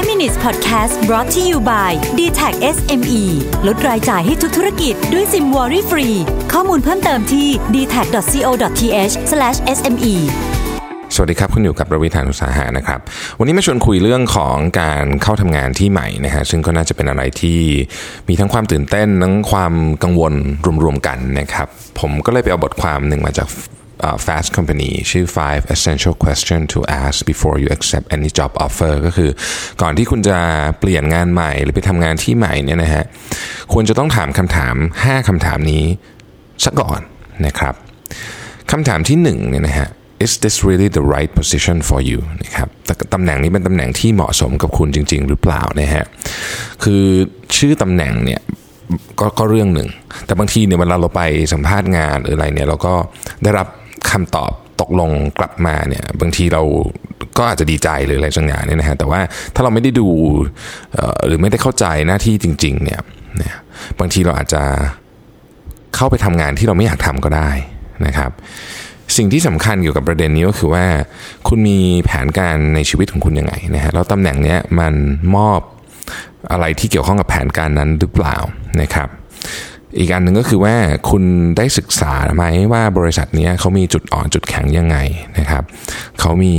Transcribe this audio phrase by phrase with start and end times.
[0.00, 3.22] 5 minutes podcast brought to you by d t a c SME
[3.66, 6.08] ลดรายจ่ายให้ทุกธุรกิจด้วยซิมวอรี่ฟรี
[6.52, 9.14] ข้อมูลเพิ่มเติมที่ d t a c c o t h
[9.76, 10.14] s m e
[11.14, 13.00] สวัสดีครับ คุณอยู่กับระวิธานอุตสาหะนะครับ
[13.38, 17.60] วันนี้มาชวนคุยเรื่องของการเข้าทำงานที่ใหม่นะฮะซึ่งก็น่าจะเป็นอะไรที่
[18.28, 20.34] มีทั้งความตื่นเต้นทั้งความกังวล
[20.84, 21.68] รวมๆกันนะครับ
[22.00, 23.48] ผมก็เลยไปเอาบทความหนึ่งมาจาก
[24.26, 29.30] Fast Company ชื่อ five essential question to ask before you accept any job offer ก็คือ
[29.82, 30.38] ก่อนที่คุณจะ
[30.80, 33.04] เปลี่ยนงานใหม่หรือไปทำงานที่ใหม่เนี่ยนะฮะ
[33.72, 35.84] ควรจะต้องถามคำถาม 5คำถามนี้
[36.64, 37.00] ซะก่อน
[37.46, 37.74] นะครับ
[38.70, 39.88] คำถามที่1เนี่ยนะฮะ
[40.24, 42.68] is this really the right position for you นะครับ
[43.14, 46.04] ตำแหน่งนี้เป็นตำแหน่งที่เหมาะสมกับคุณจริง ๆ หรือเปล่านะฮะ
[46.84, 47.04] คือ
[47.56, 48.40] ชื่อตำแหน่งเนี่ย
[49.20, 49.88] กก็เรื่องหนึ่ง
[50.26, 52.94] แต่บางทีเนี่ยเวลาเราไปสัมภาษณ์งานหรืออะไรเนี่ยเราก็
[53.42, 53.66] ได้รับ
[54.10, 56.62] คำตอบตกลงกลับมาเนี่ยบางทีเรา
[57.38, 59.20] ก็อาจจะดีใจหรืออะไรสักอย่างเนี่ยนะฮะแต่ว่า
[59.54, 60.08] ถ้าเราไม่ได้ดู
[61.26, 63.00] หรือไม่ได้เข้าใจหน้าที่จริงๆเนี่ย
[63.98, 64.62] บางทีเราอาจจะ
[65.96, 67.50] เข้าไปทำงานที่เราไม่อยากทำก็ได้
[68.06, 68.30] นะครับ
[69.16, 70.84] สิ่งที่สำคัญเกี่ยวกับประเด็นนี้ก็คือว่า
[71.48, 74.94] คุณมีแผนการในชีวิตของคุณยังไงนะฮะแล้วตำแหน่งเนี้ยมัน
[75.36, 75.60] มอบ
[76.52, 78.36] อะไรที่เกี่ยวข้องกับแผนการนั้นหรือเปล่า
[78.80, 79.08] นะครับ
[79.98, 80.74] อีกอันหนึ่งก็คือว่า
[81.10, 81.22] คุณ
[81.56, 84.96] ได้ศึกษาไหมว่าบริษัทนี้เขามีจุดอ่อนจุดแข็งยังไง
[85.38, 85.62] นะครับ
[86.20, 86.56] เขามี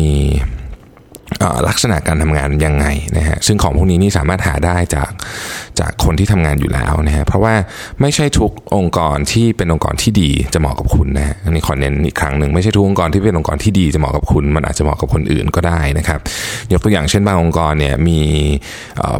[1.67, 2.85] ลักษณะการทำงานยังไง
[3.17, 5.11] นะฮะซึ่งของพวกนี้นี่สามารถหาได้จาก
[5.79, 7.53] จากคนที่ทำงานอยู่แล้วนะฮะเพราะว่า
[8.01, 16.19] ไม่ใช่ทุกองค์กรที่เป็นองค์กรที่ดีจะเหมาะกับคุณนะอันนี้ขอเน้นอีกครั้งหนึ่งไม่ใช่ทุกองค์กรที่เป็นองค์กรที่ดีจะเหมาะกับคุณ มันอาจจะเหมาะกับคนอื่นก็ได้นะครับ
[16.71, 18.19] ยกตัวอย่างเช่นบางองค์กรเนี่ยมี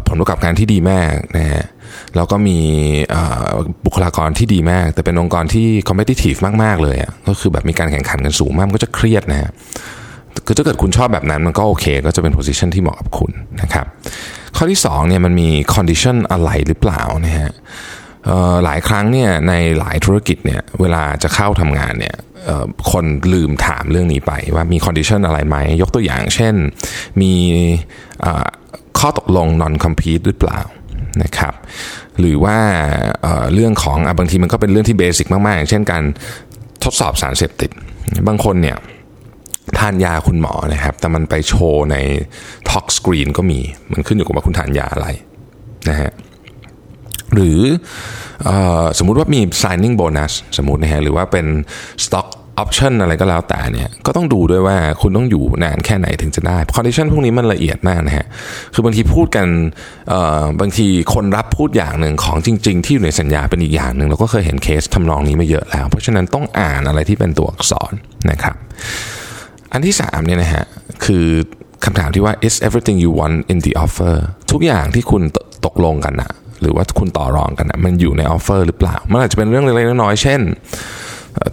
[0.06, 1.64] ผลประกอบการที่ดีมากนะฮะ
[2.16, 2.58] แล้วก็มี
[3.84, 9.50] บุคลากรที่ดีมาก แต่เป็นองค์กรที่ competitive มาก ๆ เลยอะก็คือแบบมีการแข่งขันกันสูงมากมันก็จะเครียดนะฮะ
[10.46, 13.86] คือถ้าเกิดคุณชอบแบบนั้นมันก็โอเค ก็จะเป็น position ที่เหมาะกับคุณนะครับ
[14.56, 17.50] ข้อที่2เนี่ยมันมี condition อะไรหรือเปล่านะฮะ
[18.64, 22.16] หลายครั้งเนี่ยในหลายธุรกิจเนี่ยเวลาจะเข้าทำงานเนี่ย
[22.90, 26.54] คนลืมถามเรื่องนี้ไปว่ามี condition อะไรไหม ยกตัวอย่างเช่น
[27.20, 27.32] มี
[28.98, 30.60] ข้อตกลง non compete หรือเปล่า
[31.22, 31.54] นะครับ
[32.18, 32.58] หรือว่า
[33.54, 36.02] เรื่องของบางทีมันก็เป็นเรื่องที่เบสิกมาก ๆ อย่างเช่นการ
[36.84, 37.70] ทดสอบสารเสพติด
[38.28, 38.76] บางคนเนี่ย
[39.78, 41.96] ทานยาคุณหมอนะครับ แต่มันไปโชว์ใน
[42.70, 43.60] ท็อกสกรีนก็มี
[43.92, 45.08] มันขึ้นอยู่กับว่าคุณทานยาอะไร
[45.88, 46.10] นะฮะ
[47.34, 47.60] หรือ
[48.48, 48.50] อ
[48.98, 51.46] สมมุติว่ามี signing bonus สมมตินะฮะหรือว่าเป็น
[52.04, 52.28] stock
[52.62, 58.26] option อะไรก็แล้วแต่เนี่ยก็ต้องดูด้วยว่าคุณต้องอยู่นานแค่ไหนถึงจะได้ condition พวกนี้มันละเอียดมากนะฮะ
[58.74, 59.46] คือบางทีพูดกัน
[60.60, 67.92] บางทีคนรับพูดอย่างหนึ่งของจริง ๆ ที่อยู่ในสัญญาเป็นอีกอย่างหนึ่งเราก็เคยเห็นเคสทำนองนี้มาเยอะแล้ว เพราะฉะนั้นต้องอ่านอะไรที่เป็นตัวอักษร
[68.30, 68.56] นะครับ
[69.72, 70.64] อันที่สามเนี่ยนะฮะ
[71.04, 71.26] คือ
[71.84, 74.16] คำถามที่ว่า is everything you want in the offer
[74.50, 75.22] ทุกอย่างที่คุณ
[75.66, 80.40] ตกลงกันนะหรือว่าคุณต่อรองกันนะมันอยู่ในออฟเฟอร์หรือเปล่า มันอาจจะเป็นเรื่องเล็กๆน้อยๆเช่น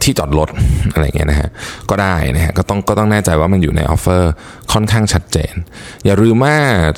[0.03, 0.50] ที่จอดรถ
[0.94, 1.50] อะไรเงี้ยนะฮะ
[1.90, 4.31] ก็ได้นะฮะก็ต้องก็ต้องแน่ใจว่ามันอยู่ใน offer
[4.74, 5.53] ค่อนข้างชัดเจน
[6.06, 6.56] อย่าลืมว่า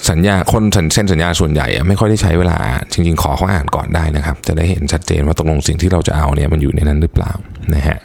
[0.09, 2.57] สัญญาคนเซ็นสัญญาส่วนใหญ่ ไม่ค่อยได้ใช้เวลา
[2.91, 7.31] จริงๆ ขอเขาอ่านก่อนได้นะครับ จะได้เห็นชัดเจนว่าตกลงสิ่งที่เราจะเอาเนี่ยมันอยู่ในนั้นหรือเปล่า
[7.75, 7.99] นะฮะ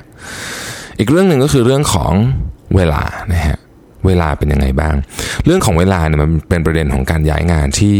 [0.99, 2.13] อีกเรื่องหนึ่งก็คือเรื่องของ
[2.75, 3.03] เวลา
[3.35, 3.57] นะฮะ
[4.07, 4.95] เวลาเป็นยังไงบ้าง
[5.45, 7.97] เรื่องของเวลาเนี่ยมันเป็นประเด็นของการย้ายงานที่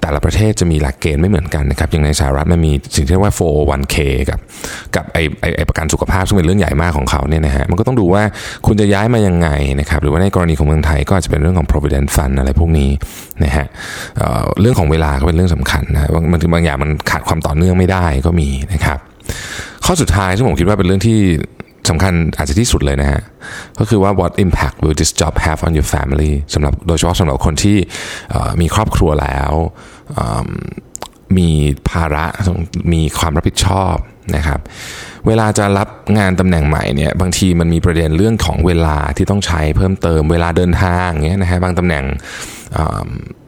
[0.00, 3.96] แต่ละประเทศจะมีหลักเกณฑ์ไม่เหมือนกันนะครับอย่างในสหรัฐมันมีสิ่งที่เรียกว่า 401k
[4.30, 4.38] กับ
[4.96, 8.22] กับไอไอไอประกันสุขภาพซึ่งเป็นเรื่องใหญ่มากของเขาเนี่ยนะฮะมันก็ต้องดูว่า
[8.66, 9.48] คุณจะย้ายมายังไง
[9.80, 12.90] นะครับหรือว่าในกรณีของเมืองไทยก็อาจจะเป็นเรื่องของ provident fund อะไรพวกนี้
[13.44, 13.66] นะฮะ
[14.60, 16.24] เรื่องของเวลาก็เป็นเรื่องสำคัญนะบาง
[16.54, 18.98] บางอย่างมันขาดความต่อเนื่องไม่ได้ก็มีนะครับ
[19.84, 21.18] ข้อสุดท้ายที่ผมคิดว่าเป็นเรื่องที่
[21.90, 23.22] สำคัญอาจจะที่สุดเลยนะฮะ
[23.78, 27.76] ก็คือว่า what impact will this job have on your family สำหรับโดยเฉพาะสำหรับคนที่
[28.60, 29.52] มีครอบครัวแล้ว
[31.38, 31.50] มี
[31.90, 32.26] ภาระ
[32.92, 33.96] มีความรับผิดชอบ
[34.36, 34.60] นะครับ
[35.26, 35.88] เวลาจะรับ
[36.18, 42.04] งานตำแหน่งใหม่เนี่ยบางทีมันมีประเด็นเรื่องของเวลาที่ต้องใช้เพิ่มเติมเวลาเดินทางเงี้ยนะฮะบางตำแหน่ง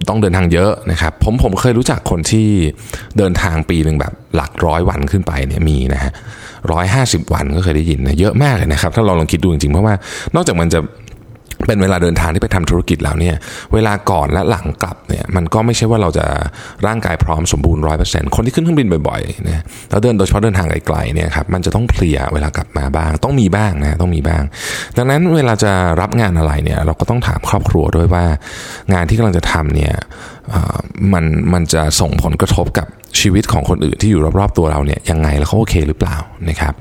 [0.09, 2.49] ต้องเดินทางเยอะนะครับ ผมผมเคยรู้จักคนที่
[3.19, 6.13] เดินทางปีหนึ่งแบบหลักร้อยวันขึ้นไปเนี่ยมีนะฮะ
[6.73, 9.95] ร้อยห้าสิบวันก็เคยได้ยินนะเยอะมากเลยนะครับ ถ้าเราลองคิดดูจริงๆ เพราะว่า
[10.35, 10.81] นอกจากมันจะ
[11.67, 13.37] เป็นเวลาเดินทางที่ไปทำธุรกิจแล้วเนี่ย
[13.75, 16.27] เวลาก่อนและหลังกลับเนี่ยมันก็ไม่ใช่ว่าเราจะ
[16.87, 24.43] ร่างกายพร้อมสมบูรณ์ร้อยเปอร์เซ็นต์คนที่ขึ้นเครื่องบินบ่อยๆนะแล้วเดินโดยเฉพาะเดินทางไกลๆเนี่ยครับมันจะต้องเพลียเวลากลับมาบ้าง ต้องมีบ้างนะต้องมีบ้าง
[24.97, 28.25] ดังนั้นเวลาจะรับงานอะไรเนี่ยเราก็ต้องถามครอบครัวด้วยว่า
[28.93, 29.95] งานที่กำลังจะทำเนี่ย
[31.13, 32.87] มันมันจะส่งผลกระทบกับ
[33.21, 36.17] ชีวิตของคนอื่นที่อยู่รอบๆตัวเราเนี่ยยังไงแล้วเขาโอเคหรือเปล่า
[36.49, 36.75] นะครับ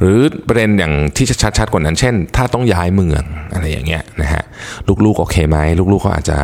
[0.00, 0.18] หรือ
[0.48, 1.26] ประเด็นอย่างที่
[1.58, 3.22] ชัดๆกว่านั้นเช่น ถ้าต้องย้ายเมือง
[3.64, 4.42] อะไรอย่างเงี้ยนะฮะ
[5.04, 5.58] ลูกๆโอเคไหม
[5.92, 6.38] ลูกๆเขาอาจจะ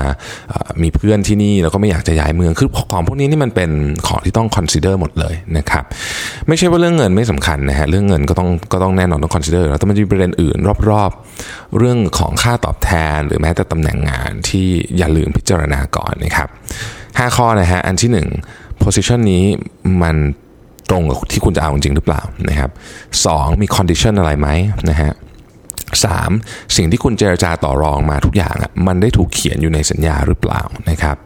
[0.82, 3.70] มีเพื่อนที่นี่แล้วก็ไม่อยากจะย้ายเมืองคือของพวกนี้นี่มันเป็น
[4.06, 5.84] ของที่ต้อง consider หมดเลยนะครับ
[6.49, 10.58] ไม่ใช่ว่าเรื่องเงินไม่สำคัญนะฮะเรื่องเงินก็ต้องก็ต้องแน่นอนต้อง consider แล้วแต่มันมีประเด็นอื่น
[10.90, 14.67] รอบๆ เรื่องของค่าตอบแทนหรือแม้แต่ตำแหน่งงานที่
[14.99, 16.49] อย่าลืมพิจารณาก่อนนะครับ
[16.93, 18.11] 5ข้อนะฮะอันที่
[18.46, 19.44] 1 position นี้
[20.02, 20.17] มัน
[20.90, 22.70] ตรงกับที่คุณจะเอาจริงหรือเปล่านะครับ
[23.26, 24.49] สองมี condition อะไรไหม
[24.90, 25.12] นะฮะ
[26.05, 26.31] สาม
[26.77, 31.17] สิ่งที่คุณเจรจาต่อรองมาทุกอย่างอะมันได้ถูกเขียนอยู่ในสัญญาหรือเปล่านะครับ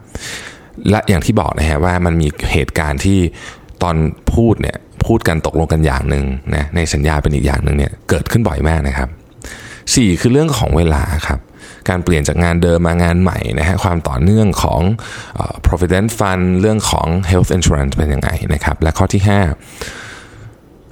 [0.89, 3.19] และอย่างที่บอกนะฮะว่ามันมีเหตุการณ์ที่
[3.83, 3.95] ตอน
[4.33, 6.25] พูดเนี่ยพูดกันตกลงกันอย่างหนึ่ง
[6.55, 9.09] นะในสัญญาเป็นอีกอย่างหนึ่งเนี่ยเกิดขึ้นบ่อยมากนะครับ
[9.95, 11.39] สี่คือเรื่องของเวลาครับ
[11.89, 14.81] การเปลี่ยนจากงานเดิมมางานใหม่นะฮะความต่อเนื่องของ
[15.67, 20.04] provident fund เรื่องของ health insurance เป็นยังไงนะครับ และข้อที่ 5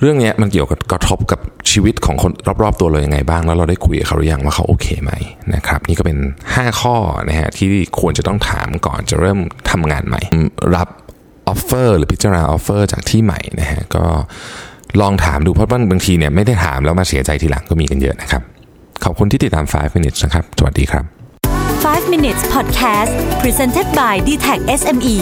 [0.06, 1.40] เรื่องนี้มันเกี่ยวกับกระทบกับ
[1.72, 5.12] ชีวิตของคนรอบๆตัวเรายังไงบ้าง แล้วเราได้คุยกับเขาหรือยังว่าเขาโอเคไหม
[5.56, 6.18] นะครับ นี่ก็เป็น
[6.50, 6.96] 5 ข้อ
[7.30, 7.68] นะฮะที่
[8.00, 9.40] ควรจะต้องถามก่อนจะเริ่ม
[9.72, 10.22] ทำงานใหม่
[10.76, 10.88] รับ
[11.48, 14.06] offer หรือพิจารณา offer จากที่ใหม่นะฮะก็
[15.02, 18.42] ลองถามดูเพราะว่าบางทีเนี่ยไม่ได้ถามแล้วมาเสียใจทีหลังก็มีกันเยอะนะครับ
[19.04, 21.06] ขอบคุณที่ติดตาม 5 minutes นะครับ สวัสดีครับ
[21.84, 25.18] 5 minutes podcast presented by d t e c SME